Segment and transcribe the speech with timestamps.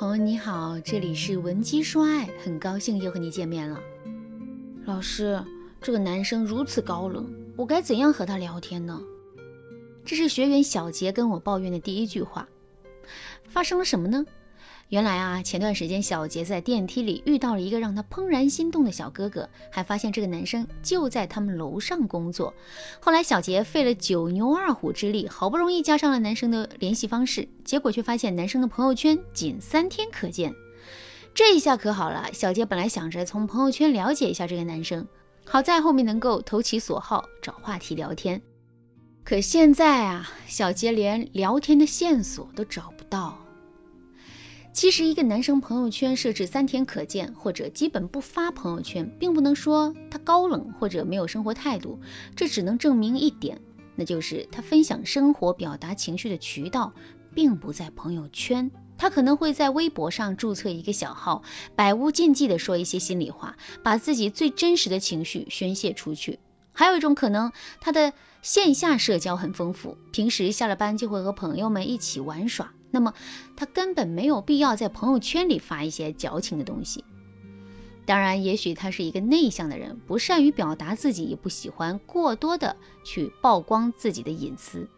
[0.00, 3.78] 朋友你好，这里是文姬说爱，很高兴又和你见面了。
[4.86, 5.44] 老师，
[5.78, 8.98] 这个男生如此高冷，我该怎样和他聊天呢？
[10.02, 12.48] 这是学员小杰跟我抱怨的第一句话。
[13.44, 14.24] 发生了什么呢？
[14.90, 22.52] 原来啊，前段时间小杰在电梯里遇到了一个让他怦然心动的小哥哥，还发现这个男生就在他们楼上工作。
[22.98, 30.52] 后来小杰费了九牛二虎之力，好不容易加上了男生的联系方式，结果却发现男生的朋友圈仅三天可见。
[31.32, 35.06] 这一下可好了，小杰本来想着从朋友圈了解一下这个男生，
[35.44, 38.42] 好在后面能够投其所好找话题聊天。
[39.22, 43.38] 可现在啊，小杰连聊天的线索都找不到。
[44.72, 51.98] 其实，一个男生朋友圈设置三天可见，或者基本不发朋友圈，并不能说他高冷或者没有生活态度，
[52.36, 53.60] 这只能证明一点，
[53.96, 56.92] 那就是他分享生活、表达情绪的渠道
[57.34, 58.70] 并不在朋友圈。
[58.96, 61.42] 他可能会在微博上注册一个小号，
[61.74, 66.38] 百无禁忌地说一些心里话，把自己最真实的情绪宣泄出去。
[66.80, 72.72] 还有一种可能，他的线下社交很丰富，平时下了班就会和朋友们一起玩耍。
[72.90, 73.12] 那么
[73.54, 77.04] 他根本没有必要在朋友圈里发一些矫情的东西。
[78.06, 84.88] 当然，也许他是一个内向的人，不善于表达自己，也不喜欢过多的去曝光自己的隐私。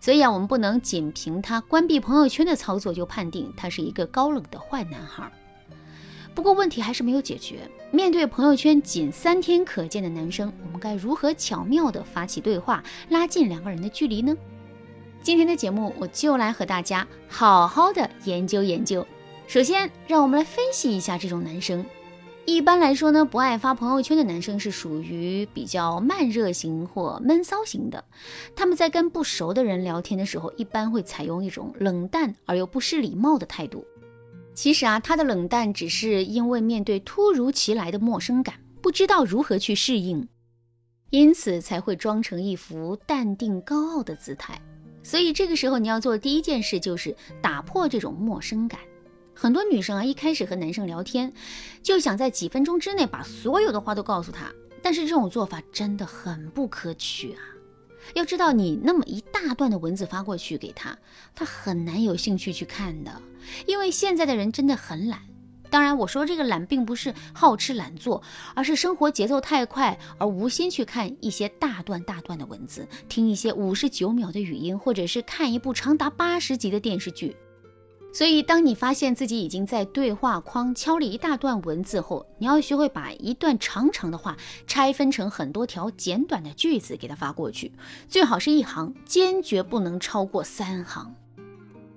[0.00, 5.28] 所以啊，我们不能仅凭他关闭朋友圈的操作就判定他是一个高冷的坏男孩。
[6.36, 7.68] 不过问题还是没有解决。
[7.90, 14.36] 面对朋友圈仅三天可见的男生，我们该如何巧妙地发起对话，拉近两个人的距离呢？
[15.22, 19.04] 今天的节目，我就来和大家好好的研究研究。
[19.46, 21.82] 首先，让我们来分析一下这种男生。
[22.44, 28.04] 一般来说呢，不爱发朋友圈的男生是属于比较慢热型或闷骚型的。
[28.54, 33.86] 他们在跟不熟的人聊天的时候，一般会采用一种冷淡而又不失礼貌的态度。
[34.56, 40.26] 其实啊，他的冷淡只是因为面对突如其来的陌生感，不知道如何去适应，
[41.10, 44.58] 因此才会装成一副淡定高傲的姿态。
[45.02, 48.80] 所以这个时候你要做的第一件事就是打破这种陌生感。
[49.34, 51.30] 很多女生啊，一开始和男生聊天，
[51.82, 54.50] 就想在几分钟之内把所有的话都告诉他，
[54.82, 57.40] 但是这种做法真的很不可取啊！
[58.14, 60.96] 要知道，你那么一大段的文字发过去给他，
[61.34, 63.22] 他很难有兴趣去看的，
[63.66, 65.20] 因为现在的人真的很懒。
[65.68, 68.22] 当然，我说这个懒并不是好吃懒做，
[68.54, 77.36] 而是生活节奏太快，而无心去看一些大段大段的文字，听一些五十九秒的语音，或者是看一部长达八十集的电视剧。
[78.16, 84.34] 所以，当你发现自己已经在对话框敲了一大段文字后，你要学会把一段长长的话
[84.66, 87.70] 拆分成很多条简短的句子给他发过去，
[88.08, 91.14] 最好是一行，坚决不能超过三行。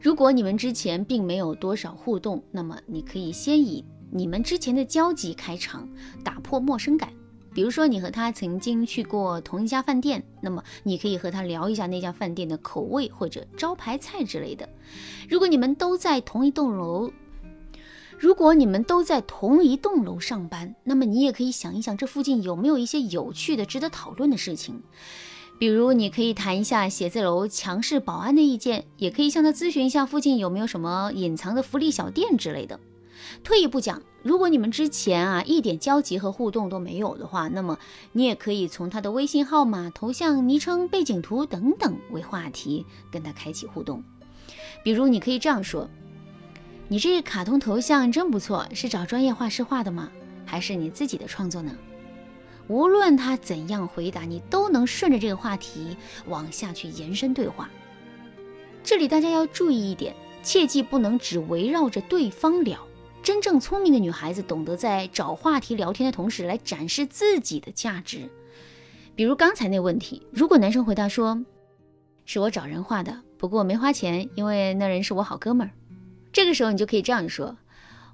[0.00, 5.88] 如果你们之前并没有多少互动，那么你可以先以你们之前的交集开场，
[6.24, 7.12] 打破陌生感。
[7.58, 14.68] 比如说，你和他曾经去过同一家饭店，那么你可以和他聊一下那家饭店的口味或者招牌菜之类的。
[15.28, 17.10] 如果你们都在同一栋楼，
[18.16, 24.80] 如果你们都在同一栋楼上班，那么你也可以想一想，这附近有没有一些有趣的、值得讨论的事情。
[25.58, 32.78] 比如，你可以谈一下写字楼强势保安的意见，也可以向他咨询一下附近有没有什么隐藏的福利小店之类的。
[33.42, 37.78] 退一步讲，如果你们之前啊一点交集和互动都没有的话，那么
[38.12, 44.02] 你也可以从他的微信号码、头像、昵称、背景图等等为话题跟他开启互动。
[44.82, 45.88] 比如，你可以这样说
[46.88, 50.10] ：“你这卡通头像真不错，是找专业画师画的吗？
[50.46, 51.76] 还是你自己的创作呢？”
[52.68, 55.96] 无论他怎样回答，你都能顺着这个话题
[56.26, 57.70] 往下去延伸对话。
[58.84, 62.87] 这里大家要注意一点，切记不能只围绕着对方聊。
[63.22, 68.28] 真正聪明的女孩子懂得在找话题聊天的同时来展示自己的价值。
[69.14, 71.44] 比如刚才那问题，如果男生回答说
[72.24, 75.70] ：“是我找人画的，不过没花钱，因为那人是我好哥们儿。”
[76.32, 77.56] 这个时候你就可以这样说：“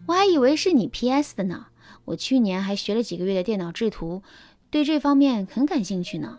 [0.09, 1.67] 我还以为是你 PS 的呢。”
[2.07, 4.23] 我去年还学了几个月的电脑制图，
[4.69, 6.39] 对这方面很感兴趣呢。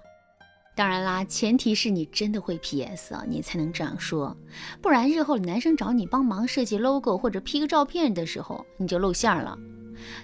[0.75, 4.35] 当然啦，前提是你真的会 PS 啊，你才能这样说。
[4.81, 9.57] 不然日后男生找你帮忙设计 logo 或者 P 个照片的时候，你就露馅了。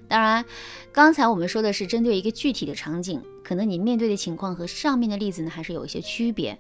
[0.10, 0.44] 当然，
[0.92, 6.60] 刚才我们说的是针对一个具体的场景，可能你面对的情况和上面的例子呢还是有一些区别。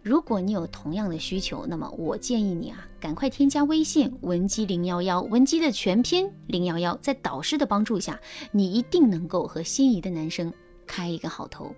[0.00, 8.20] 如果你有同样的需求，那么我建议你啊，赶快添加微信文姬零幺幺，文姬的全拼零幺幺，在导师的帮助下，
[8.52, 10.52] 你一定能够和心仪的男生
[10.86, 11.74] 开一个好头。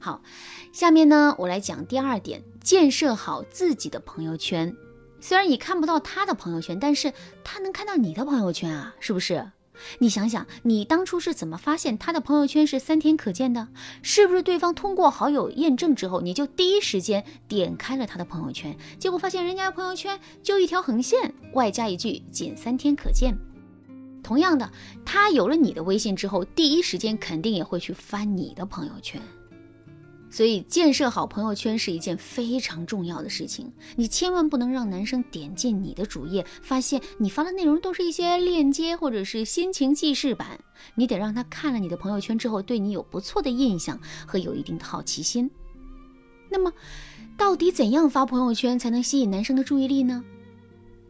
[0.00, 0.22] 好，
[0.72, 4.74] 下面呢，我来讲第二点，建设好自己的朋友圈。
[5.20, 7.12] 虽然你看不到他的朋友圈，但是
[7.44, 9.50] 他能看到你的朋友圈啊，是不是？
[9.98, 13.68] 你想想，你当初是怎么发现他的朋友圈是三天可见的？
[14.02, 23.36] 是不是对方通过好友验证之后，你就第一时间点开了他的朋友圈，结果发现人家的朋友圈就一条横线，外加一句仅三天可见。
[24.22, 24.70] 同样的，
[25.04, 29.20] 他有了你的微信之后，第一时间肯定也会去翻你的朋友圈。
[30.30, 40.58] 所以建设好朋友圈是一件非常重要的事情，你千万不能让男生点进你的主页，发现你发的内容都是一些链接或者是心情记事版。
[40.94, 45.50] 你得让他看了你的朋友圈之后，对你有不错的印象和有一定的好奇心。
[46.48, 46.72] 那么，
[47.36, 50.24] 到底怎样发朋友圈才能吸引男生的注意力呢？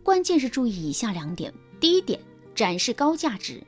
[0.03, 2.19] 关键是注意以下两点：第一点，
[2.55, 3.63] 展示高价值。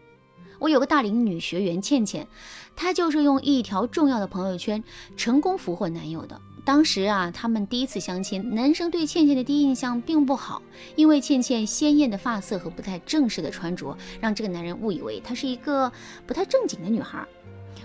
[0.62, 2.28] 我有个大龄女学员倩倩，
[2.76, 4.84] 她就是用一条重要的朋友圈
[5.16, 6.40] 成功俘获男友的。
[6.64, 10.62] 当时啊，他们第一次相亲，男生对倩倩的第一印象并不好，
[10.94, 15.90] 因为倩倩鲜艳的发色和不太正式的穿着，让这个男人误以为她是一个
[16.28, 17.26] 不太正经的女孩。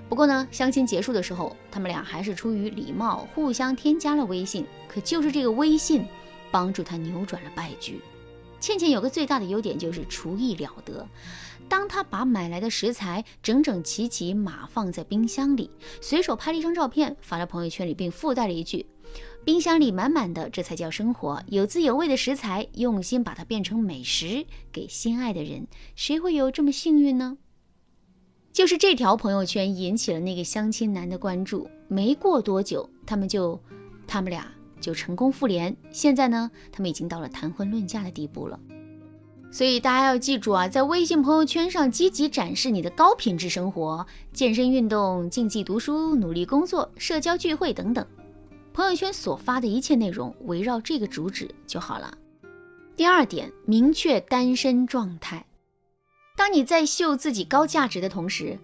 [0.08, 4.68] 不过呢，相亲结束的时候，他们俩还是出于礼貌互相添加了微信。
[4.88, 6.06] 可就是这个微信，
[6.52, 8.00] 帮助他扭转了败局。
[8.60, 11.08] 倩倩有个最大的优点就是厨艺了得。
[11.70, 15.70] 当他把买来的食材整整齐齐码放在冰箱里，
[16.02, 18.86] 随手拍了一张照片发到朋友圈里，并附带了一句
[19.44, 21.44] ：“冰箱里满满的，这才叫生活。
[21.48, 27.38] 有滋有味的食材，用心把它变成美食，给心爱的人，谁会有这么幸运呢？”
[28.54, 31.70] 就是这条朋友圈引起了那个相亲男的关注。
[31.88, 33.62] 没过多久，他们就，
[34.08, 35.76] 他们俩就成功复联。
[35.92, 38.60] 现在呢，他们已经到了谈婚论嫁的地步了。
[39.50, 48.06] 所以大家要记住啊，在微信朋友圈上积极展示你的高品质生活，健身运动、竞技读书、努力工作、社交聚会等等，
[48.74, 52.16] 朋友圈所发的一切内容围绕这个主旨就好了。
[52.96, 55.46] 第二点，明确单身状态。
[56.36, 58.60] 当你在秀自己高价值的同时，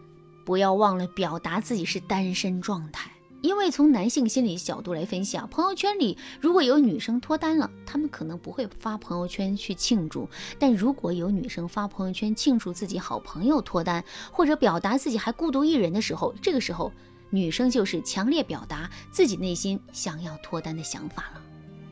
[0.45, 3.09] 不要忘了表达自己是单身状态。
[3.43, 10.25] 因为从男性心理角度来分析啊，朋友圈里如果有女生脱单了，他们可能不会发朋友圈去庆祝；
[10.57, 14.01] 但如果有女生发朋友圈庆祝自己好朋友脱单，
[14.31, 16.89] 或者表达自己还孤独一人的时候，这个时候
[17.29, 21.41] 女生就是强烈表达自己内心想要脱单的想法了。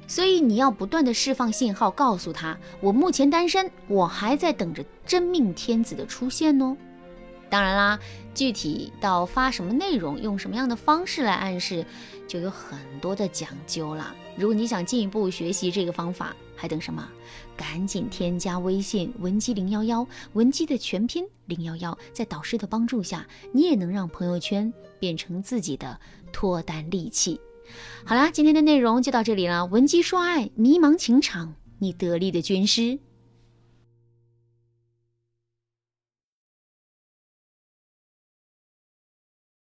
[0.08, 6.78] 所以你要不断的释放信号，告诉他我目前单身，我还在等着真命天子的出现哦。
[7.52, 8.00] 当然啦，
[8.34, 11.86] 具体到发什么内容，用什么样的方式来暗示，
[12.30, 14.16] 就有很多的讲究了。
[14.38, 17.06] 如果你想进一步学习这个方法，还等什么？
[17.58, 26.00] 赶紧添加微信文姬零幺幺，文姬的全拼零幺幺，在导师的帮助下，你也能让朋友圈变成自己的
[26.32, 27.38] 脱单利器。
[28.06, 29.66] 好啦，今天的内容就到这里了。
[29.66, 32.98] 文姬说爱，迷茫情场，你得力的军师。